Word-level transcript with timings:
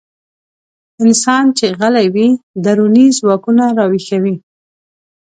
انسان 1.03 1.45
چې 1.57 1.65
غلی 1.79 2.07
وي، 2.13 2.27
دروني 2.63 3.05
ځواکونه 3.19 3.63
راويښوي. 3.77 4.35